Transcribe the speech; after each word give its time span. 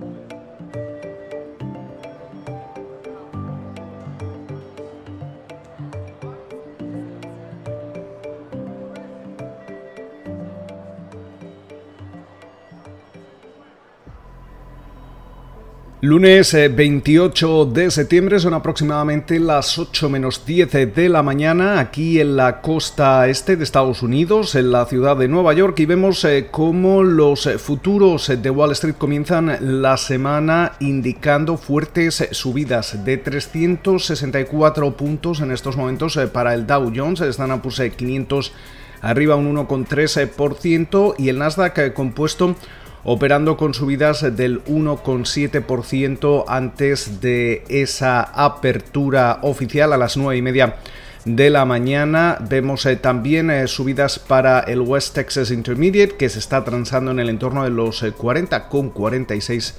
more. 0.00 0.21
Lunes 16.04 16.52
28 16.52 17.62
eh, 17.62 17.70
de 17.72 17.90
septiembre 17.92 18.40
son 18.40 18.54
aproximadamente 18.54 19.38
las 19.38 19.78
8 19.78 20.10
menos 20.10 20.44
10 20.44 20.92
de 20.96 21.08
la 21.08 21.22
mañana 21.22 21.78
aquí 21.78 22.18
en 22.18 22.34
la 22.34 22.60
costa 22.60 23.28
este 23.28 23.54
de 23.54 23.62
Estados 23.62 24.02
Unidos, 24.02 24.56
en 24.56 24.72
la 24.72 24.84
ciudad 24.86 25.16
de 25.16 25.28
Nueva 25.28 25.54
York 25.54 25.78
y 25.78 25.86
vemos 25.86 26.24
eh, 26.24 26.48
cómo 26.50 27.04
los 27.04 27.48
futuros 27.58 28.32
de 28.36 28.50
Wall 28.50 28.72
Street 28.72 28.96
comienzan 28.98 29.56
la 29.80 29.96
semana 29.96 30.72
indicando 30.80 31.56
fuertes 31.56 32.26
subidas 32.32 33.04
de 33.04 33.18
364 33.18 34.96
puntos 34.96 35.40
en 35.40 35.52
estos 35.52 35.76
momentos 35.76 36.16
eh, 36.16 36.26
para 36.26 36.52
el 36.54 36.66
Dow 36.66 36.92
Jones, 36.92 37.20
están 37.20 37.52
a 37.52 37.62
500 37.62 38.52
arriba 39.02 39.36
un 39.36 39.54
1,3% 39.54 41.14
y 41.18 41.28
el 41.28 41.38
Nasdaq 41.38 41.92
compuesto 41.92 42.56
operando 43.04 43.56
con 43.56 43.74
subidas 43.74 44.36
del 44.36 44.64
1,7% 44.64 46.44
antes 46.46 47.20
de 47.20 47.64
esa 47.68 48.22
apertura 48.22 49.38
oficial 49.42 49.92
a 49.92 49.96
las 49.96 50.16
9 50.16 50.36
y 50.36 50.42
media 50.42 50.76
de 51.24 51.50
la 51.50 51.64
mañana. 51.64 52.38
Vemos 52.48 52.86
eh, 52.86 52.96
también 52.96 53.50
eh, 53.50 53.66
subidas 53.68 54.18
para 54.18 54.60
el 54.60 54.80
West 54.80 55.14
Texas 55.14 55.50
Intermediate 55.50 56.16
que 56.16 56.28
se 56.28 56.38
está 56.38 56.64
transando 56.64 57.10
en 57.10 57.20
el 57.20 57.28
entorno 57.28 57.64
de 57.64 57.70
los 57.70 58.02
40 58.02 58.68
con 58.68 58.90
46 58.90 59.74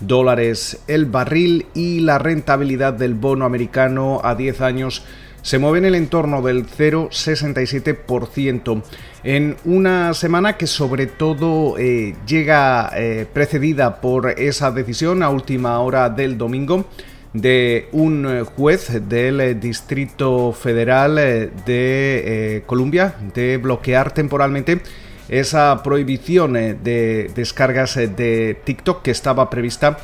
dólares 0.00 0.80
el 0.88 1.06
barril 1.06 1.66
y 1.74 2.00
la 2.00 2.18
rentabilidad 2.18 2.94
del 2.94 3.14
bono 3.14 3.44
americano 3.44 4.20
a 4.24 4.34
10 4.34 4.60
años 4.60 5.04
se 5.44 5.58
mueve 5.58 5.78
en 5.78 5.84
el 5.84 5.94
entorno 5.94 6.40
del 6.40 6.66
0,67% 6.66 8.82
en 9.24 9.56
una 9.66 10.14
semana 10.14 10.56
que 10.56 10.66
sobre 10.66 11.06
todo 11.06 11.76
eh, 11.78 12.16
llega 12.26 12.90
eh, 12.96 13.26
precedida 13.30 14.00
por 14.00 14.40
esa 14.40 14.70
decisión 14.70 15.22
a 15.22 15.28
última 15.28 15.78
hora 15.80 16.08
del 16.08 16.38
domingo 16.38 16.86
de 17.34 17.90
un 17.92 18.46
juez 18.56 19.06
del 19.06 19.60
Distrito 19.60 20.52
Federal 20.52 21.18
eh, 21.18 21.50
de 21.66 22.62
Columbia 22.64 23.14
de 23.34 23.58
bloquear 23.58 24.12
temporalmente 24.12 24.80
esa 25.28 25.82
prohibición 25.82 26.54
de 26.54 27.30
descargas 27.34 27.96
de 27.96 28.56
TikTok 28.64 29.02
que 29.02 29.10
estaba 29.10 29.50
prevista 29.50 29.98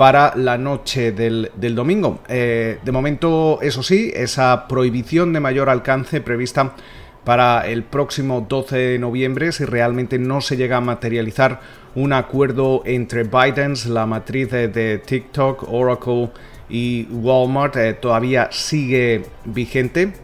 para 0.00 0.32
la 0.34 0.56
noche 0.56 1.12
del, 1.12 1.50
domingo. 1.74 2.20
Eh, 2.26 2.78
de 2.82 2.90
momento, 2.90 3.58
eso 3.60 3.82
sí, 3.82 4.10
esa 4.14 4.66
prohibición 4.66 5.34
de 5.34 5.40
mayor 5.40 5.68
alcance 5.68 6.22
prevista 6.22 6.74
para 7.22 7.68
el 7.68 7.82
próximo 7.82 8.46
12 8.48 8.78
de 8.78 8.98
noviembre, 8.98 9.52
si 9.52 9.66
realmente 9.66 10.18
no 10.18 10.40
se 10.40 10.56
llega 10.56 10.78
a 10.78 10.80
materializar 10.80 11.60
un 11.94 12.14
acuerdo 12.14 12.80
entre 12.86 13.24
Biden, 13.24 13.74
la 13.88 14.06
matriz 14.06 14.50
de, 14.50 15.02
TikTok, 15.04 15.70
Oracle 15.70 16.30
y 16.70 17.06
Walmart, 17.10 17.76
eh, 17.76 17.92
todavía 17.92 18.48
sigue 18.50 19.26
vigente. 19.44 20.14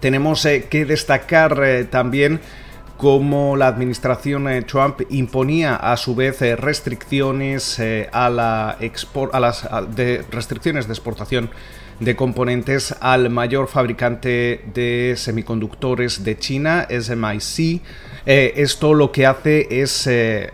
Tenemos 0.00 0.44
eh, 0.44 0.66
que 0.68 0.84
destacar 0.84 1.86
también 1.88 2.40
como 2.98 3.56
la 3.56 3.68
administración 3.68 4.48
eh, 4.48 4.62
Trump 4.62 5.02
imponía 5.08 5.76
a 5.76 5.96
su 5.96 6.16
vez 6.16 6.42
eh, 6.42 6.56
restricciones 6.56 7.78
eh, 7.78 8.08
a 8.12 8.28
la 8.28 8.76
a 9.32 9.40
las 9.40 9.68
de 9.94 10.24
restricciones 10.30 10.88
de 10.88 10.92
exportación 10.92 11.48
de 12.00 12.16
componentes 12.16 12.94
al 13.00 13.30
mayor 13.30 13.68
fabricante 13.68 14.64
de 14.74 15.14
semiconductores 15.16 16.22
de 16.24 16.38
China, 16.38 16.86
SMIC. 16.90 17.82
esto 18.24 18.94
lo 18.94 19.10
que 19.10 19.26
hace 19.26 19.66
es 19.82 20.08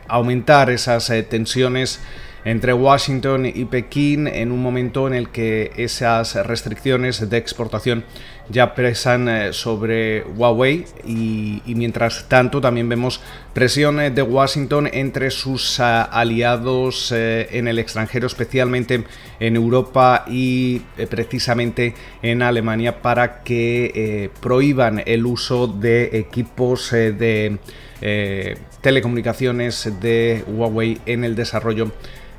aumentar 0.09 0.71
esas 0.71 1.13
tensiones 1.29 2.01
entre 2.47 2.73
Washington 2.73 3.45
y 3.45 3.67
Pekín 3.67 4.27
en 4.27 4.53
un 4.53 4.63
momento 4.63 5.07
en 5.07 5.13
el 5.13 5.29
que 5.29 5.73
esas 5.77 6.35
restricciones 6.47 7.29
de 7.29 7.37
exportación 7.37 8.05
ya 8.49 8.75
pesan 8.75 9.29
eh, 9.29 9.53
sobre 9.53 10.23
Huawei 10.23 10.85
y, 11.07 11.63
mientras 11.67 12.29
tanto 12.29 12.61
también 12.61 12.89
vemos 12.89 13.21
presiones 13.53 14.15
de 14.15 14.23
Washington 14.23 14.89
entre 14.93 15.31
sus 15.31 15.81
ah, 15.81 16.03
aliados 16.03 17.13
eh, 17.13 17.49
en 17.53 17.69
el 17.69 17.79
extranjero, 17.79 18.27
especialmente 18.27 19.05
en 19.41 19.57
Europa 19.57 20.25
y 20.29 20.83
eh, 20.99 21.07
precisamente 21.07 21.95
en 22.23 22.43
Alemania 22.43 23.01
para 23.01 23.43
que 23.43 24.31
prohíban 24.41 25.03
el 25.07 25.27
uso 25.27 25.67
de 25.67 26.19
equipos 26.19 26.91
de 26.91 27.59
telecomunicaciones 28.81 29.91
de 30.01 30.45
Huawei 30.47 31.01
en 31.07 31.25
el 31.25 31.35
desarrollo 31.35 31.93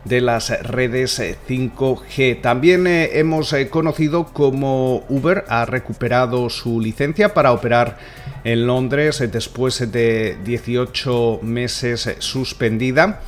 de 0.05 0.21
las 0.21 0.49
redes 0.61 1.19
5G. 1.19 2.39
También 2.41 2.87
eh, 2.87 3.19
hemos 3.19 3.51
eh, 3.53 3.69
conocido 3.69 4.25
cómo 4.31 5.03
Uber 5.09 5.43
ha 5.49 5.65
recuperado 5.65 6.49
su 6.49 6.79
licencia 6.79 7.33
para 7.33 7.51
operar 7.51 7.97
en 8.43 8.67
Londres 8.67 9.19
eh, 9.19 9.27
después 9.27 9.91
de 9.91 10.37
18 10.45 11.39
meses 11.41 12.15
suspendida. 12.19 13.21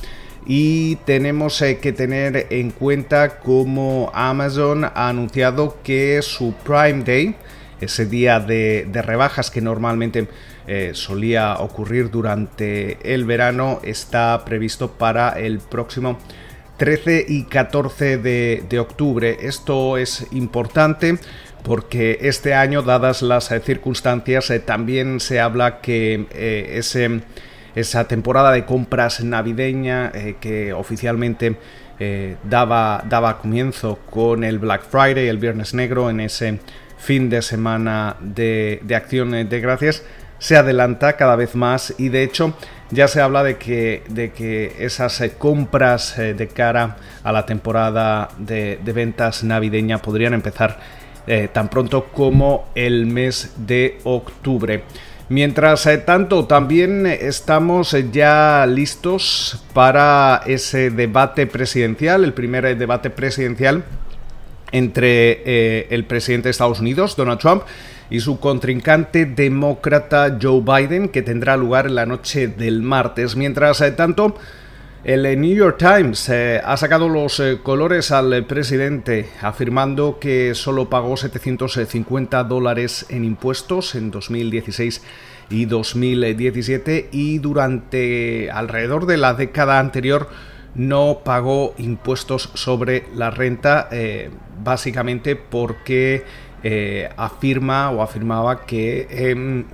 Y 0.46 0.96
tenemos 1.04 1.58
que 1.58 1.92
tener 1.92 2.46
en 2.48 2.70
cuenta 2.70 3.38
cómo 3.40 4.10
Amazon 4.14 4.84
ha 4.84 5.08
anunciado 5.08 5.76
que 5.82 6.20
su 6.22 6.54
Prime 6.64 7.04
Day, 7.04 7.34
ese 7.82 8.06
día 8.06 8.40
de, 8.40 8.88
rebajas 9.04 9.50
que 9.50 9.60
normalmente 9.60 10.26
solía 10.92 11.56
ocurrir 11.58 12.10
durante 12.10 13.14
el 13.14 13.26
verano, 13.26 13.80
está 13.82 14.42
previsto 14.46 14.92
para 14.92 15.30
el 15.38 15.58
próximo 15.58 16.18
13 16.78 17.26
y 17.28 17.42
14 17.42 18.18
de, 18.18 18.78
octubre. 18.78 19.36
Esto 19.42 19.98
es 19.98 20.26
importante 20.30 21.18
porque 21.64 22.18
este 22.22 22.54
año, 22.54 22.82
dadas 22.82 23.20
las 23.20 23.50
eh, 23.50 23.60
circunstancias, 23.60 24.48
eh, 24.50 24.60
también 24.60 25.20
se 25.20 25.40
habla 25.40 25.80
que 25.80 26.26
eh, 26.32 26.74
ese, 26.76 27.20
esa 27.74 28.06
temporada 28.06 28.52
de 28.52 28.64
compras 28.64 29.22
navideña 29.22 30.12
que 30.40 30.72
oficialmente 30.72 31.56
daba, 32.44 33.04
daba 33.08 33.38
comienzo 33.38 33.98
con 34.08 34.44
el 34.44 34.60
Black 34.60 34.84
Friday, 34.88 35.26
el 35.26 35.38
Viernes 35.38 35.74
Negro, 35.74 36.08
en 36.08 36.20
ese 36.20 36.60
fin 36.96 37.28
de 37.28 37.42
semana 37.42 38.16
de, 38.20 38.80
de 38.84 38.94
acción 38.94 39.32
de 39.32 39.60
gracias, 39.60 40.04
se 40.38 40.56
adelanta 40.56 41.14
cada 41.14 41.34
vez 41.34 41.56
más 41.56 41.92
y 41.98 42.08
de 42.08 42.22
hecho 42.22 42.54
ya 42.90 43.08
se 43.08 43.20
habla 43.20 43.42
de 43.42 43.56
que, 43.56 44.02
de 44.08 44.30
que 44.32 44.74
esas 44.78 45.20
eh, 45.20 45.32
compras 45.36 46.18
eh, 46.18 46.34
de 46.34 46.48
cara 46.48 46.96
a 47.22 47.32
la 47.32 47.44
temporada 47.44 48.28
de, 48.38 48.78
ventas 48.82 49.44
navideña 49.44 49.98
podrían 49.98 50.34
empezar 50.34 50.78
eh, 51.26 51.48
tan 51.52 51.68
pronto 51.68 52.06
como 52.06 52.68
el 52.74 53.06
mes 53.06 53.54
de 53.58 53.98
octubre. 54.04 54.84
Mientras 55.28 55.86
tanto, 56.06 56.46
también 56.46 57.04
estamos 57.04 57.94
ya 58.12 58.64
listos 58.66 59.62
para 59.74 60.40
ese 60.46 60.88
debate 60.88 61.46
presidencial, 61.46 62.24
el 62.24 62.32
primer 62.32 62.78
debate 62.78 63.10
presidencial 63.10 63.84
entre 64.72 65.94
el 65.94 66.06
presidente 66.06 66.48
de 66.48 66.52
Estados 66.52 66.80
Unidos, 66.80 67.14
Donald 67.14 67.40
Trump, 67.40 67.64
y 68.10 68.20
su 68.20 68.40
contrincante 68.40 69.26
demócrata 69.26 70.38
Joe 70.40 70.62
Biden, 70.62 71.08
que 71.08 71.22
tendrá 71.22 71.56
lugar 71.56 71.90
la 71.90 72.06
noche 72.06 72.48
del 72.48 72.82
martes. 72.82 73.36
Mientras 73.36 73.80
eh, 73.80 73.92
tanto, 73.92 74.34
el 75.04 75.26
eh, 75.26 75.36
New 75.36 75.54
York 75.54 75.76
Times 75.78 76.28
eh, 76.28 76.60
ha 76.64 76.76
sacado 76.76 77.08
los 77.08 77.42
colores 77.62 78.10
al 78.10 78.46
presidente, 78.46 79.28
afirmando 79.42 80.18
que 80.18 80.54
solo 80.54 80.88
pagó 80.88 81.16
750 81.16 82.44
dólares 82.44 83.06
en 83.10 83.24
impuestos 83.24 83.94
en 83.94 84.10
2016 84.10 85.02
y 85.50 85.66
2017 85.66 87.08
y 87.12 87.38
durante 87.38 88.50
alrededor 88.50 89.06
de 89.06 89.16
la 89.16 89.34
década 89.34 89.78
anterior 89.78 90.28
no 90.74 91.20
pagó 91.24 91.74
impuestos 91.78 92.50
sobre 92.54 93.06
la 93.14 93.30
renta, 93.30 93.88
básicamente 94.62 95.34
porque 95.34 96.24
eh, 96.62 97.10
afirma 97.16 97.90
o 97.90 98.02
afirmaba 98.02 98.64
que 98.66 99.06
em, 99.10 99.64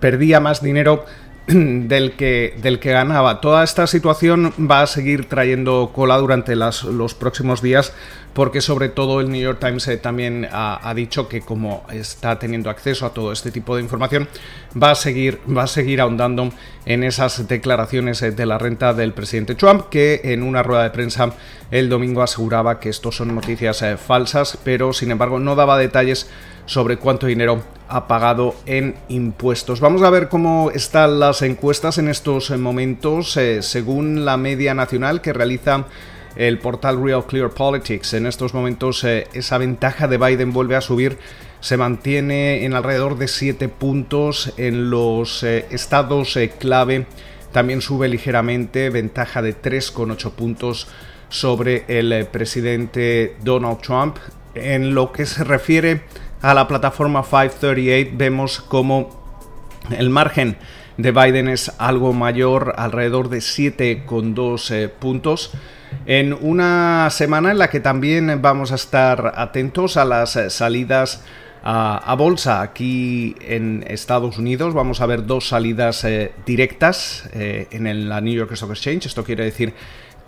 perdía 0.00 0.40
más 0.40 0.62
dinero 0.62 1.04
del 1.88 2.12
que, 2.12 2.54
del 2.62 2.78
que 2.78 2.92
ganaba. 2.92 3.40
Toda 3.40 3.64
esta 3.64 3.86
situación 3.86 4.52
va 4.70 4.82
a 4.82 4.86
seguir 4.86 5.28
trayendo 5.28 5.90
cola 5.92 6.16
durante 6.18 6.54
los 6.54 7.14
próximos 7.14 7.60
días 7.62 7.92
porque 8.32 8.60
sobre 8.60 8.88
todo 8.88 9.20
el 9.20 9.30
New 9.30 9.40
York 9.40 9.58
Times 9.60 9.86
eh, 9.88 9.96
también 9.96 10.48
ha, 10.52 10.92
dicho 10.94 11.28
que 11.28 11.40
como 11.40 11.84
está 11.92 12.38
teniendo 12.38 12.70
acceso 12.70 13.06
a 13.06 13.12
todo 13.12 13.32
este 13.32 13.50
tipo 13.50 13.76
de 13.76 13.82
información 13.82 14.28
va 14.80 14.92
a 14.92 14.94
seguir, 14.94 15.40
va 15.56 15.64
a 15.64 15.66
seguir 15.66 16.00
ahondando 16.00 16.50
en 16.86 17.02
esas 17.02 17.48
declaraciones 17.48 18.22
eh, 18.22 18.30
de 18.30 18.46
la 18.46 18.58
renta 18.58 18.94
del 18.94 19.12
presidente 19.12 19.54
Trump 19.54 19.88
que 19.90 20.20
en 20.24 20.42
una 20.42 20.62
rueda 20.62 20.84
de 20.84 20.90
prensa 20.90 21.32
el 21.70 21.88
domingo 21.88 22.22
aseguraba 22.22 22.78
que 22.78 22.88
esto 22.88 23.10
son 23.12 23.34
noticias 23.34 23.82
eh, 23.82 23.96
falsas, 23.96 24.58
pero 24.64 24.92
sin 24.92 25.10
embargo 25.10 25.38
no 25.38 25.56
daba 25.56 25.78
detalles 25.78 26.30
sobre 26.70 26.98
cuánto 26.98 27.26
dinero 27.26 27.64
ha 27.88 28.06
pagado 28.06 28.54
en 28.64 28.94
impuestos. 29.08 29.80
Vamos 29.80 30.02
a 30.02 30.10
ver 30.10 30.28
cómo 30.28 30.70
están 30.72 31.18
las 31.18 31.42
encuestas 31.42 31.98
en 31.98 32.06
estos 32.06 32.56
momentos, 32.56 33.36
eh, 33.36 33.60
según 33.62 34.24
la 34.24 34.36
media 34.36 34.72
nacional 34.72 35.20
que 35.20 35.32
realiza 35.32 35.86
el 36.36 36.60
portal 36.60 37.02
Real 37.02 37.26
Clear 37.26 37.50
Politics. 37.50 38.14
En 38.14 38.24
estos 38.24 38.54
momentos 38.54 39.02
eh, 39.02 39.26
esa 39.32 39.58
ventaja 39.58 40.06
de 40.06 40.16
Biden 40.16 40.52
vuelve 40.52 40.76
a 40.76 40.80
subir, 40.80 41.18
se 41.58 41.76
mantiene 41.76 42.64
en 42.64 42.74
alrededor 42.74 43.18
de 43.18 43.26
7 43.26 43.68
puntos 43.68 44.54
en 44.56 44.90
los 44.90 45.42
estados 45.42 46.38
clave. 46.60 47.06
También 47.50 47.80
sube 47.80 48.06
ligeramente, 48.06 48.90
ventaja 48.90 49.42
de 49.42 49.60
3,8 49.60 50.30
puntos 50.30 50.86
sobre 51.30 51.84
el 51.88 52.12
eh, 52.12 52.24
presidente 52.26 53.34
Donald 53.42 53.80
Trump. 53.80 54.18
En 54.54 54.94
lo 54.94 55.10
que 55.10 55.26
se 55.26 55.42
refiere 55.42 56.02
a 56.42 56.54
la 56.54 56.66
plataforma 56.66 57.22
538 57.22 58.10
vemos 58.14 58.60
como 58.60 59.10
el 59.90 60.10
margen 60.10 60.56
de 60.96 61.12
Biden 61.12 61.48
es 61.48 61.72
algo 61.78 62.12
mayor, 62.12 62.74
alrededor 62.76 63.28
de 63.28 63.38
7,2 63.38 64.70
eh, 64.70 64.88
puntos. 64.88 65.52
En 66.06 66.32
una 66.32 67.08
semana 67.10 67.50
en 67.50 67.58
la 67.58 67.68
que 67.68 67.80
también 67.80 68.40
vamos 68.40 68.72
a 68.72 68.76
estar 68.76 69.32
atentos 69.36 69.96
a 69.96 70.04
las 70.04 70.36
eh, 70.36 70.50
salidas 70.50 71.24
a, 71.62 72.14
bolsa 72.16 72.62
aquí 72.62 73.34
en 73.40 73.84
Estados 73.86 74.38
Unidos. 74.38 74.72
Vamos 74.72 75.00
a 75.00 75.06
ver 75.06 75.26
dos 75.26 75.48
salidas 75.48 76.06
directas 76.46 77.28
en 77.34 78.08
la 78.08 78.22
New 78.22 78.32
York 78.32 78.52
Stock 78.52 78.70
Exchange. 78.70 79.04
Esto 79.04 79.24
quiere 79.24 79.44
decir 79.44 79.74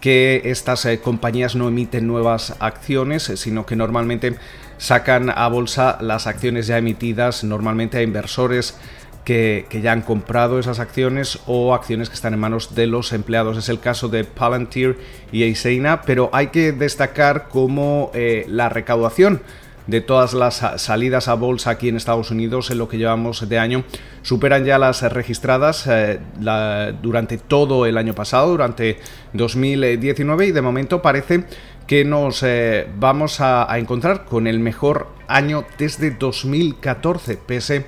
que 0.03 0.43
estas 0.47 0.85
eh, 0.85 0.99
compañías 0.99 1.55
no 1.55 1.69
emiten 1.69 2.09
nuevas 2.09 2.57
acciones, 2.59 3.31
eh, 3.31 3.37
sino 3.37 3.65
que 3.65 3.77
normalmente 3.77 4.35
sacan 4.77 5.31
a 5.31 5.47
bolsa 5.47 5.97
las 6.01 6.27
acciones 6.27 6.67
ya 6.67 6.77
emitidas, 6.77 7.45
normalmente 7.45 7.99
a 7.99 8.03
inversores 8.03 8.77
que, 9.25 9.65
ya 9.81 9.93
han 9.93 10.03
comprado 10.03 10.59
esas 10.59 10.81
acciones 10.81 11.39
o 11.47 11.73
acciones 11.73 12.09
que 12.09 12.17
están 12.17 12.35
en 12.35 12.41
manos 12.41 12.75
de 12.75 12.89
los 12.89 13.13
empleados. 13.13 13.57
Es 13.57 13.69
el 13.69 13.79
caso 13.79 14.09
de 14.09 14.25
Palantir 14.25 14.99
y 15.31 15.45
Eiseina, 15.45 16.03
pero 16.03 16.31
hay 16.33 16.49
que 16.49 16.73
destacar 16.73 17.47
cómo 17.49 18.11
eh, 18.13 18.45
la 18.49 18.69
recaudación 18.69 19.41
de 19.87 20.01
todas 20.01 20.35
las 20.35 20.65
salidas 20.77 21.29
a 21.29 21.35
bolsa 21.35 21.71
aquí 21.71 21.89
en 21.89 21.97
Estados 21.97 22.31
Unidos 22.31 22.71
en 22.71 22.79
lo 22.79 22.89
que 22.89 22.99
llevamos 22.99 23.49
de 23.49 23.59
año 23.59 23.85
superan 24.23 24.65
ya 24.65 24.79
las 24.79 25.03
registradas 25.03 25.87
eh, 25.89 26.21
durante 27.03 27.39
todo 27.39 27.87
el 27.87 27.99
año 27.99 28.15
pasado, 28.15 28.51
durante 28.51 28.99
2019 29.33 30.47
y 30.47 30.53
de 30.53 30.63
momento 30.63 31.03
parece 31.03 31.45
que 31.87 32.05
nos 32.05 32.43
eh, 32.43 32.87
vamos 32.97 33.41
a, 33.41 33.67
encontrar 33.79 34.25
con 34.25 34.47
el 34.47 34.61
mejor 34.61 35.09
año 35.27 35.65
desde 35.79 36.13
2014 36.13 37.37
pese 37.37 37.87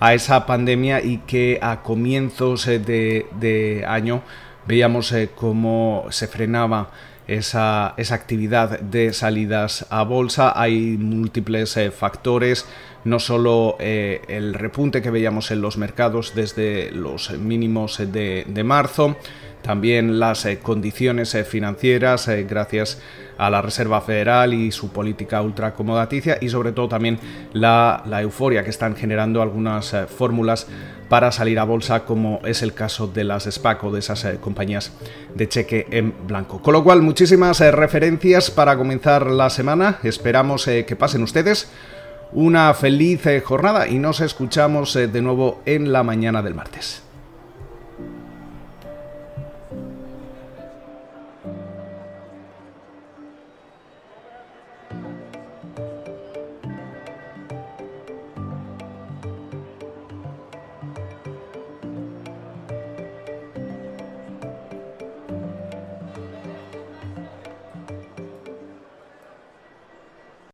a 0.00 0.14
esa 0.14 0.46
pandemia 0.46 1.02
y 1.02 1.18
que 1.18 1.58
a 1.62 1.82
comienzos 1.82 2.66
eh, 2.66 2.78
de, 2.78 3.26
de 3.38 3.84
año 3.86 4.22
veíamos 4.66 5.14
cómo 5.34 6.06
se 6.08 6.26
frenaba 6.26 6.90
esa, 7.26 7.94
actividad 7.96 8.80
de 8.80 9.12
salidas 9.12 9.86
a 9.90 10.02
bolsa. 10.02 10.52
Hay 10.54 10.96
múltiples 10.98 11.76
eh, 11.76 11.90
factores, 11.90 12.66
no 13.04 13.18
solo 13.18 13.76
eh, 13.78 14.22
el 14.28 14.54
repunte 14.54 15.02
que 15.02 15.10
veíamos 15.10 15.50
en 15.50 15.60
los 15.60 15.76
mercados 15.76 16.34
desde 16.34 16.90
los 16.90 17.30
mínimos 17.38 17.98
de, 17.98 18.44
de 18.46 18.64
marzo, 18.64 19.16
también 19.62 20.18
las 20.18 20.44
eh, 20.44 20.58
condiciones 20.58 21.36
financieras 21.48 22.28
gracias 22.46 23.00
a 23.38 23.50
la 23.50 23.62
Reserva 23.62 24.00
Federal 24.00 24.54
y 24.54 24.70
su 24.70 24.90
política 24.90 25.40
ultracomodaticia 25.42 26.38
y 26.40 26.50
sobre 26.50 26.72
todo 26.72 26.88
también 26.88 27.18
la, 27.52 28.02
euforia 28.20 28.62
que 28.62 28.70
están 28.70 28.94
generando 28.94 29.42
algunas 29.42 29.96
fórmulas 30.16 30.68
para 31.14 31.30
salir 31.30 31.60
a 31.60 31.64
bolsa 31.64 32.04
como 32.04 32.40
es 32.44 32.60
el 32.62 32.74
caso 32.74 33.06
de 33.06 33.22
las 33.22 33.44
SPAC 33.44 33.84
o 33.84 33.92
de 33.92 34.00
esas 34.00 34.24
eh, 34.24 34.38
compañías 34.40 34.90
de 35.32 35.48
cheque 35.48 35.86
en 35.92 36.12
blanco. 36.26 36.60
Con 36.60 36.72
lo 36.72 36.82
cual 36.82 37.02
muchísimas 37.02 37.60
eh, 37.60 37.70
referencias 37.70 38.50
para 38.50 38.76
comenzar 38.76 39.28
la 39.28 39.48
semana. 39.48 40.00
Esperamos 40.02 40.64
que 40.64 40.96
pasen 40.96 41.22
ustedes 41.22 41.70
una 42.32 42.74
feliz 42.74 43.22
jornada 43.44 43.86
y 43.86 44.00
nos 44.00 44.20
escuchamos 44.20 44.94
de 44.94 45.22
nuevo 45.22 45.62
en 45.66 45.92
la 45.92 46.02
mañana 46.02 46.42
del 46.42 46.56
martes. 46.56 47.04